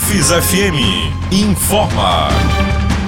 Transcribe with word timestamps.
UFES 0.00 0.28
FM 0.28 1.30
informa. 1.30 2.28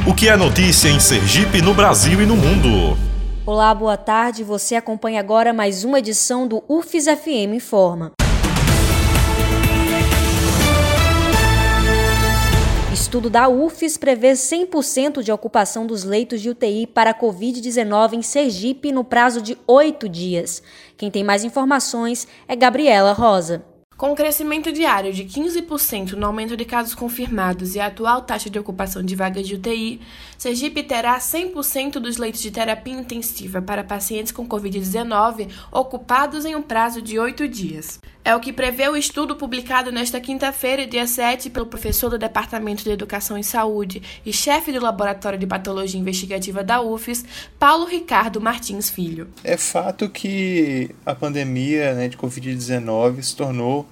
O 0.07 0.15
que 0.15 0.29
é 0.29 0.37
notícia 0.37 0.91
em 0.91 1.01
Sergipe, 1.01 1.63
no 1.63 1.73
Brasil 1.73 2.21
e 2.21 2.27
no 2.27 2.37
mundo? 2.37 2.99
Olá, 3.47 3.75
boa 3.75 3.97
tarde. 3.97 4.45
Você 4.45 4.75
acompanha 4.75 5.19
agora 5.19 5.55
mais 5.55 5.85
uma 5.85 6.01
edição 6.01 6.47
do 6.47 6.63
UFES 6.69 7.07
FM 7.07 7.55
Informa. 7.55 8.13
Estudo 12.93 13.31
da 13.31 13.49
UFES 13.49 13.97
prevê 13.97 14.33
100% 14.33 15.23
de 15.23 15.33
ocupação 15.33 15.87
dos 15.87 16.05
leitos 16.05 16.43
de 16.43 16.51
UTI 16.51 16.87
para 16.87 17.13
a 17.13 17.19
Covid-19 17.19 18.13
em 18.13 18.23
Sergipe 18.23 18.93
no 18.93 19.03
prazo 19.03 19.41
de 19.41 19.57
oito 19.67 20.11
dias. 20.11 20.63
Quem 20.99 21.11
tem 21.11 21.25
mais 21.25 21.43
informações 21.43 22.29
é 22.47 22.55
Gabriela 22.55 23.15
Rosa. 23.15 23.72
Com 24.03 24.11
o 24.11 24.17
crescimento 24.17 24.73
diário 24.73 25.13
de 25.13 25.25
15% 25.25 26.15
no 26.15 26.27
aumento 26.27 26.57
de 26.57 26.65
casos 26.65 26.93
confirmados 26.93 27.77
e 27.77 27.79
a 27.79 27.87
atual 27.87 28.23
taxa 28.23 28.51
de 28.51 28.59
ocupação 28.59 29.01
de 29.01 29.15
vagas 29.15 29.47
de 29.47 29.55
UTI, 29.55 30.01
Sergipe 30.37 30.83
terá 30.83 31.17
100% 31.21 32.01
dos 32.01 32.17
leitos 32.17 32.43
de 32.43 32.51
terapia 32.51 32.95
intensiva 32.95 33.63
para 33.63 33.85
pacientes 33.85 34.33
com 34.33 34.45
Covid-19 34.45 35.49
ocupados 35.71 36.45
em 36.45 36.57
um 36.57 36.63
prazo 36.63 37.01
de 37.01 37.17
oito 37.17 37.47
dias. 37.47 38.01
É 38.25 38.35
o 38.37 38.41
que 38.41 38.53
prevê 38.53 38.89
o 38.89 38.97
estudo 38.97 39.35
publicado 39.35 39.91
nesta 39.91 40.21
quinta-feira, 40.21 40.87
dia 40.87 41.07
7, 41.09 41.51
pelo 41.51 41.67
professor 41.67 42.09
do 42.11 42.19
Departamento 42.19 42.85
de 42.85 42.91
Educação 42.91 43.37
e 43.37 43.43
Saúde 43.43 44.03
e 44.25 44.33
chefe 44.33 44.71
do 44.71 44.81
Laboratório 44.81 45.39
de 45.39 45.47
Patologia 45.47 46.01
Investigativa 46.01 46.63
da 46.63 46.81
UFES, 46.81 47.25
Paulo 47.59 47.85
Ricardo 47.85 48.41
Martins 48.41 48.91
Filho. 48.91 49.29
É 49.43 49.57
fato 49.57 50.09
que 50.09 50.91
a 51.05 51.17
pandemia 51.17 51.95
né, 51.95 52.09
de 52.09 52.17
Covid-19 52.17 53.23
se 53.23 53.35
tornou 53.35 53.89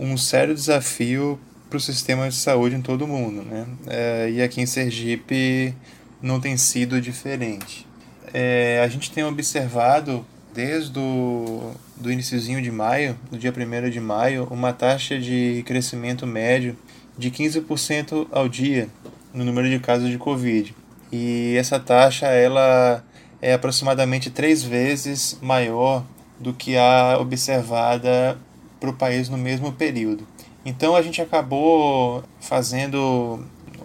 um 0.00 0.16
sério 0.16 0.54
desafio 0.54 1.38
para 1.68 1.76
o 1.76 1.80
sistema 1.80 2.28
de 2.28 2.34
saúde 2.34 2.74
em 2.74 2.80
todo 2.80 3.04
o 3.04 3.08
mundo. 3.08 3.42
Né? 3.42 3.66
É, 3.86 4.30
e 4.30 4.42
aqui 4.42 4.60
em 4.62 4.66
Sergipe 4.66 5.74
não 6.22 6.40
tem 6.40 6.56
sido 6.56 7.00
diferente. 7.00 7.86
É, 8.32 8.80
a 8.82 8.88
gente 8.88 9.10
tem 9.12 9.22
observado 9.22 10.24
desde 10.54 10.98
o 10.98 11.72
do 11.96 12.10
iníciozinho 12.10 12.62
de 12.62 12.70
maio, 12.70 13.16
do 13.30 13.38
dia 13.38 13.52
1 13.54 13.90
de 13.90 14.00
maio, 14.00 14.48
uma 14.50 14.72
taxa 14.72 15.18
de 15.18 15.62
crescimento 15.66 16.26
médio 16.26 16.76
de 17.18 17.30
15% 17.30 18.26
ao 18.32 18.48
dia 18.48 18.88
no 19.34 19.44
número 19.44 19.68
de 19.68 19.78
casos 19.78 20.08
de 20.08 20.16
Covid. 20.16 20.74
E 21.12 21.54
essa 21.58 21.78
taxa 21.78 22.26
ela 22.26 23.04
é 23.42 23.52
aproximadamente 23.52 24.30
três 24.30 24.62
vezes 24.62 25.38
maior 25.42 26.04
do 26.38 26.54
que 26.54 26.76
a 26.76 27.18
observada 27.20 28.38
para 28.80 28.90
o 28.90 28.92
país 28.94 29.28
no 29.28 29.36
mesmo 29.36 29.72
período. 29.72 30.26
Então 30.64 30.96
a 30.96 31.02
gente 31.02 31.20
acabou 31.20 32.24
fazendo 32.40 33.44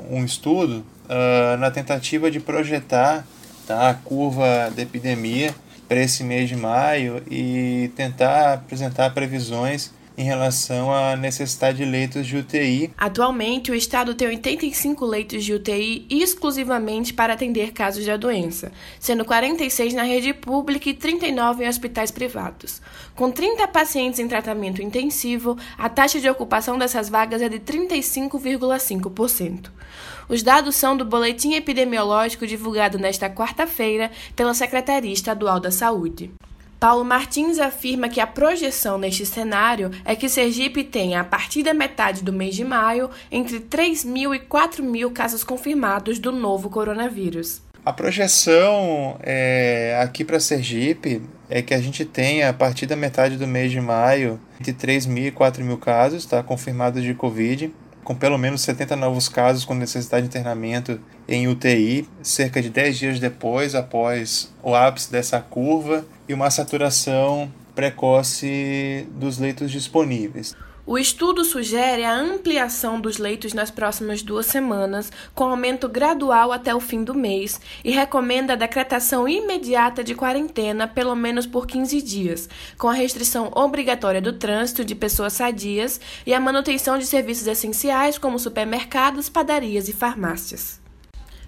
um 0.09 0.23
estudo 0.23 0.83
uh, 1.05 1.57
na 1.57 1.69
tentativa 1.69 2.31
de 2.31 2.39
projetar 2.39 3.25
tá, 3.67 3.89
a 3.89 3.93
curva 3.93 4.71
da 4.75 4.81
epidemia 4.81 5.53
para 5.87 6.01
esse 6.01 6.23
mês 6.23 6.49
de 6.49 6.55
maio 6.55 7.21
e 7.29 7.91
tentar 7.95 8.53
apresentar 8.53 9.13
previsões 9.13 9.91
em 10.17 10.23
relação 10.23 10.93
à 10.93 11.15
necessidade 11.15 11.77
de 11.77 11.85
leitos 11.85 12.25
de 12.25 12.37
UTI. 12.37 12.91
Atualmente, 12.97 13.71
o 13.71 13.75
estado 13.75 14.13
tem 14.13 14.27
85 14.27 15.05
leitos 15.05 15.43
de 15.43 15.53
UTI 15.53 16.05
exclusivamente 16.09 17.13
para 17.13 17.33
atender 17.33 17.71
casos 17.71 18.05
da 18.05 18.17
doença, 18.17 18.71
sendo 18.99 19.25
46 19.25 19.93
na 19.93 20.03
rede 20.03 20.33
pública 20.33 20.89
e 20.89 20.93
39 20.93 21.63
em 21.63 21.67
hospitais 21.67 22.11
privados. 22.11 22.81
Com 23.15 23.31
30 23.31 23.67
pacientes 23.67 24.19
em 24.19 24.27
tratamento 24.27 24.81
intensivo, 24.81 25.57
a 25.77 25.89
taxa 25.89 26.19
de 26.19 26.29
ocupação 26.29 26.77
dessas 26.77 27.09
vagas 27.09 27.41
é 27.41 27.49
de 27.49 27.59
35,5%. 27.59 29.69
Os 30.27 30.41
dados 30.41 30.75
são 30.75 30.97
do 30.97 31.05
boletim 31.05 31.53
epidemiológico 31.53 32.47
divulgado 32.47 32.97
nesta 32.97 33.29
quarta-feira 33.29 34.11
pela 34.35 34.53
Secretaria 34.53 35.13
Estadual 35.13 35.59
da 35.59 35.69
Saúde. 35.69 36.31
Paulo 36.85 37.03
Martins 37.03 37.57
afirma 37.57 38.07
que 38.07 38.19
a 38.19 38.27
projeção 38.27 38.95
neste 38.95 39.25
cenário 39.25 39.89
é 40.05 40.15
que 40.15 40.29
Sergipe 40.29 40.83
tenha, 40.83 41.19
a 41.19 41.23
partir 41.23 41.63
da 41.63 41.73
metade 41.73 42.23
do 42.23 42.31
mês 42.31 42.53
de 42.53 42.63
maio, 42.63 43.09
entre 43.31 43.59
3 43.59 44.03
mil 44.05 44.35
e 44.35 44.39
4 44.39 44.83
mil 44.83 45.09
casos 45.09 45.43
confirmados 45.43 46.19
do 46.19 46.31
novo 46.31 46.69
coronavírus. 46.69 47.59
A 47.83 47.91
projeção 47.91 49.17
é, 49.23 49.99
aqui 49.99 50.23
para 50.23 50.39
Sergipe 50.39 51.23
é 51.49 51.63
que 51.63 51.73
a 51.73 51.81
gente 51.81 52.05
tenha, 52.05 52.49
a 52.49 52.53
partir 52.53 52.85
da 52.85 52.95
metade 52.95 53.35
do 53.35 53.47
mês 53.47 53.71
de 53.71 53.81
maio, 53.81 54.39
entre 54.59 54.71
3 54.71 55.07
mil 55.07 55.25
e 55.25 55.31
4 55.31 55.65
mil 55.65 55.79
casos 55.79 56.23
tá, 56.23 56.43
confirmados 56.43 57.01
de 57.01 57.15
Covid 57.15 57.73
com 58.05 58.15
pelo 58.15 58.37
menos 58.37 58.61
70 58.61 58.95
novos 58.95 59.27
casos 59.27 59.65
com 59.65 59.73
necessidade 59.73 60.27
de 60.27 60.29
internamento 60.29 60.99
em 61.27 61.47
UTI, 61.47 62.07
cerca 62.21 62.61
de 62.61 62.69
10 62.69 62.97
dias 62.97 63.19
depois, 63.19 63.73
após 63.73 64.53
o 64.61 64.75
ápice 64.75 65.11
dessa 65.11 65.41
curva, 65.41 66.05
e 66.29 66.33
uma 66.33 66.49
saturação 66.51 67.51
precoce 67.73 69.07
dos 69.11 69.39
leitos 69.39 69.71
disponíveis. 69.71 70.55
O 70.87 70.99
estudo 70.99 71.43
sugere 71.43 72.03
a 72.03 72.15
ampliação 72.15 73.01
dos 73.01 73.17
leitos 73.17 73.53
nas 73.53 73.71
próximas 73.71 74.21
duas 74.21 74.45
semanas, 74.45 75.11
com 75.33 75.45
aumento 75.45 75.89
gradual 75.89 76.51
até 76.51 76.75
o 76.75 76.79
fim 76.79 77.03
do 77.03 77.15
mês, 77.15 77.59
e 77.83 77.89
recomenda 77.89 78.53
a 78.53 78.55
decretação 78.55 79.27
imediata 79.27 80.03
de 80.03 80.13
quarentena, 80.13 80.87
pelo 80.87 81.15
menos 81.15 81.47
por 81.47 81.65
15 81.65 81.99
dias, 82.03 82.47
com 82.77 82.87
a 82.87 82.93
restrição 82.93 83.49
obrigatória 83.55 84.21
do 84.21 84.33
trânsito 84.33 84.85
de 84.85 84.93
pessoas 84.93 85.33
sadias 85.33 85.99
e 86.23 86.35
a 86.35 86.39
manutenção 86.39 86.99
de 86.99 87.07
serviços 87.07 87.47
essenciais 87.47 88.19
como 88.19 88.37
supermercados, 88.37 89.27
padarias 89.27 89.89
e 89.89 89.93
farmácias. 89.93 90.79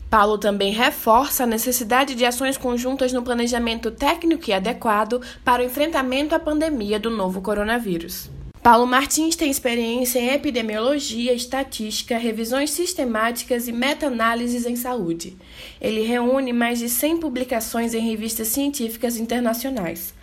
Paulo 0.09 0.40
também 0.40 0.74
reforça 0.74 1.44
a 1.44 1.48
necessidade 1.48 2.16
de 2.16 2.25
ações 2.25 2.58
conjuntas 2.58 3.14
no 3.14 3.22
planejamento 3.22 3.92
técnico 3.92 4.50
e 4.50 4.54
adequado 4.54 5.22
para 5.46 5.62
o 5.62 5.66
enfrentamento 5.66 6.34
à 6.34 6.40
pandemia 6.40 7.00
do 7.00 7.12
novo 7.12 7.40
coronavírus. 7.40 8.31
Paulo 8.62 8.85
Martins 8.85 9.35
tem 9.35 9.50
experiência 9.50 10.19
em 10.19 10.34
epidemiologia, 10.34 11.34
estatística, 11.34 12.18
revisões 12.18 12.72
sistemáticas 12.72 13.68
e 13.68 13.72
meta-análises 13.72 14.66
em 14.66 14.75
saúde. 14.75 15.38
Ele 15.79 16.01
reúne 16.01 16.51
mais 16.51 16.79
de 16.79 16.90
100 16.90 17.19
publicações 17.19 17.94
em 17.94 18.00
revistas 18.00 18.50
científicas 18.50 19.18
internacionais. 19.18 20.13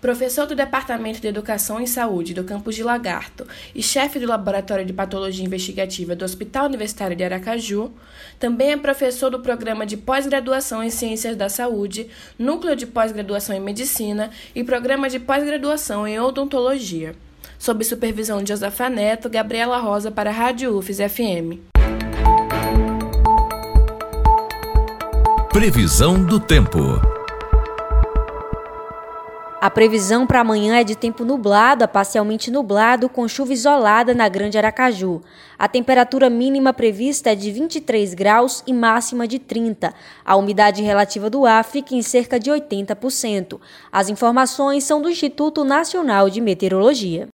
Professor 0.00 0.46
do 0.46 0.54
Departamento 0.54 1.20
de 1.20 1.28
Educação 1.28 1.78
em 1.78 1.86
Saúde 1.86 2.32
do 2.32 2.42
campus 2.42 2.74
de 2.74 2.82
Lagarto 2.82 3.46
e 3.74 3.82
chefe 3.82 4.18
do 4.18 4.26
Laboratório 4.26 4.86
de 4.86 4.94
Patologia 4.94 5.44
Investigativa 5.44 6.16
do 6.16 6.24
Hospital 6.24 6.66
Universitário 6.66 7.14
de 7.14 7.22
Aracaju, 7.22 7.92
também 8.38 8.70
é 8.70 8.76
professor 8.78 9.28
do 9.28 9.40
Programa 9.40 9.84
de 9.84 9.98
Pós-Graduação 9.98 10.82
em 10.82 10.88
Ciências 10.88 11.36
da 11.36 11.50
Saúde, 11.50 12.08
Núcleo 12.38 12.74
de 12.74 12.86
Pós-Graduação 12.86 13.54
em 13.54 13.60
Medicina 13.60 14.30
e 14.54 14.64
Programa 14.64 15.10
de 15.10 15.20
Pós-Graduação 15.20 16.08
em 16.08 16.18
Odontologia 16.18 17.14
sob 17.60 17.84
supervisão 17.84 18.42
de 18.42 18.48
Josafa 18.48 18.88
Neto, 18.88 19.28
Gabriela 19.28 19.76
Rosa 19.76 20.10
para 20.10 20.30
a 20.30 20.32
Rádio 20.32 20.74
UFES 20.78 20.96
FM. 20.96 21.60
Previsão 25.52 26.24
do 26.24 26.40
tempo. 26.40 26.78
A 29.60 29.68
previsão 29.68 30.26
para 30.26 30.40
amanhã 30.40 30.76
é 30.76 30.84
de 30.84 30.96
tempo 30.96 31.22
nublado 31.22 31.84
a 31.84 31.88
parcialmente 31.88 32.50
nublado, 32.50 33.10
com 33.10 33.28
chuva 33.28 33.52
isolada 33.52 34.14
na 34.14 34.26
Grande 34.26 34.56
Aracaju. 34.56 35.20
A 35.58 35.68
temperatura 35.68 36.30
mínima 36.30 36.72
prevista 36.72 37.32
é 37.32 37.34
de 37.34 37.52
23 37.52 38.14
graus 38.14 38.64
e 38.66 38.72
máxima 38.72 39.28
de 39.28 39.38
30. 39.38 39.92
A 40.24 40.34
umidade 40.34 40.82
relativa 40.82 41.28
do 41.28 41.44
ar 41.44 41.62
fica 41.62 41.94
em 41.94 42.00
cerca 42.00 42.40
de 42.40 42.50
80%. 42.50 43.60
As 43.92 44.08
informações 44.08 44.84
são 44.84 45.02
do 45.02 45.10
Instituto 45.10 45.62
Nacional 45.62 46.30
de 46.30 46.40
Meteorologia. 46.40 47.28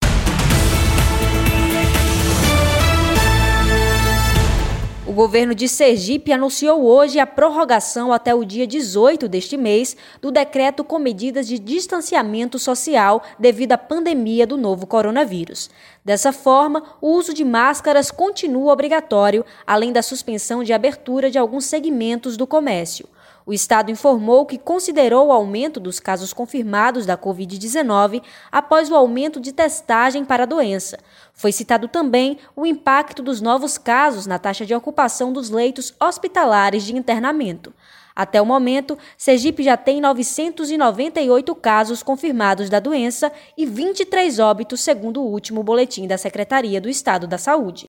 O 5.14 5.16
governo 5.16 5.54
de 5.54 5.70
Sergipe 5.70 6.32
anunciou 6.32 6.84
hoje 6.84 7.20
a 7.20 7.28
prorrogação 7.28 8.12
até 8.12 8.34
o 8.34 8.44
dia 8.44 8.66
18 8.66 9.28
deste 9.28 9.56
mês 9.56 9.96
do 10.20 10.32
decreto 10.32 10.84
com 10.84 10.98
medidas 10.98 11.46
de 11.46 11.60
distanciamento 11.60 12.58
social 12.58 13.22
devido 13.38 13.74
à 13.74 13.78
pandemia 13.78 14.48
do 14.48 14.58
novo 14.58 14.88
coronavírus. 14.88 15.70
Dessa 16.04 16.34
forma, 16.34 16.82
o 17.00 17.10
uso 17.12 17.32
de 17.32 17.46
máscaras 17.46 18.10
continua 18.10 18.74
obrigatório, 18.74 19.46
além 19.68 19.94
da 19.94 20.02
suspensão 20.02 20.64
de 20.64 20.74
abertura 20.74 21.30
de 21.30 21.38
alguns 21.38 21.66
segmentos 21.66 22.36
do 22.36 22.48
comércio. 22.48 23.08
O 23.46 23.54
Estado 23.54 23.92
informou 23.92 24.46
que 24.46 24.58
considerou 24.58 25.28
o 25.28 25.32
aumento 25.32 25.80
dos 25.80 26.00
casos 26.00 26.32
confirmados 26.32 27.06
da 27.06 27.18
Covid-19 27.18 28.22
após 28.52 28.90
o 28.90 28.96
aumento 28.96 29.40
de 29.40 29.52
testagem 29.52 30.24
para 30.24 30.44
a 30.44 30.48
doença. 30.48 30.98
Foi 31.34 31.52
citado 31.52 31.88
também 31.88 32.38
o 32.56 32.66
impacto 32.66 33.22
dos 33.22 33.42
novos 33.42 33.78
casos 33.78 34.26
na 34.26 34.40
taxa 34.40 34.66
de 34.66 34.74
ocupação 34.74 35.34
dos 35.34 35.50
leitos 35.50 35.94
hospitalares 36.00 36.84
de 36.84 36.96
internamento. 36.96 37.74
Até 38.16 38.42
o 38.42 38.46
momento, 38.46 38.98
Sergipe 39.18 39.64
já 39.64 39.76
tem 39.76 40.00
998 40.00 41.56
casos 41.56 42.04
confirmados 42.04 42.70
da 42.70 42.80
doença 42.80 43.32
e 43.58 43.66
23 43.66 44.40
óbitos, 44.40 44.82
segundo 44.82 45.22
o 45.22 45.28
último 45.28 45.64
boletim 45.64 46.08
da 46.08 46.18
Secretaria 46.18 46.80
do 46.80 46.88
Estado 46.88 47.26
da 47.26 47.40
Saúde. 47.40 47.88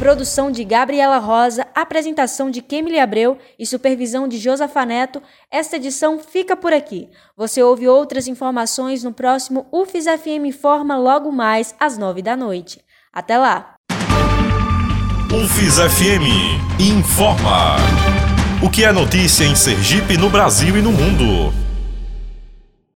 Produção 0.00 0.50
de 0.50 0.64
Gabriela 0.64 1.18
Rosa, 1.18 1.66
apresentação 1.74 2.50
de 2.50 2.62
Kemily 2.62 2.98
Abreu 2.98 3.36
e 3.58 3.66
supervisão 3.66 4.26
de 4.26 4.38
Josafa 4.38 4.86
Neto, 4.86 5.22
esta 5.50 5.76
edição 5.76 6.18
fica 6.18 6.56
por 6.56 6.72
aqui. 6.72 7.10
Você 7.36 7.62
ouve 7.62 7.86
outras 7.86 8.26
informações 8.26 9.04
no 9.04 9.12
próximo 9.12 9.66
UFIS 9.70 10.06
FM 10.06 10.46
Informa 10.46 10.96
logo 10.96 11.30
mais 11.30 11.74
às 11.78 11.98
nove 11.98 12.22
da 12.22 12.34
noite. 12.34 12.80
Até 13.12 13.36
lá! 13.36 13.74
UFIS 15.30 15.74
FM 15.76 16.80
Informa. 16.80 17.76
O 18.64 18.70
que 18.70 18.84
é 18.84 18.92
notícia 18.92 19.44
em 19.44 19.54
Sergipe, 19.54 20.16
no 20.16 20.30
Brasil 20.30 20.78
e 20.78 20.80
no 20.80 20.92
mundo. 20.92 21.69